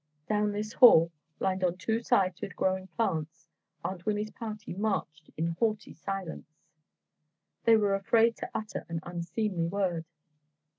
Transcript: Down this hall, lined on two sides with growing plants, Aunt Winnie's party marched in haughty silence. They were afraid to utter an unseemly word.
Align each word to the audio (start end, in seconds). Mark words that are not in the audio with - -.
Down 0.27 0.51
this 0.51 0.73
hall, 0.73 1.11
lined 1.39 1.63
on 1.63 1.77
two 1.77 2.01
sides 2.01 2.41
with 2.41 2.55
growing 2.55 2.87
plants, 2.87 3.47
Aunt 3.83 4.03
Winnie's 4.03 4.31
party 4.31 4.73
marched 4.73 5.29
in 5.37 5.49
haughty 5.59 5.93
silence. 5.93 6.63
They 7.65 7.77
were 7.77 7.93
afraid 7.93 8.35
to 8.37 8.49
utter 8.51 8.83
an 8.89 9.01
unseemly 9.03 9.67
word. 9.67 10.05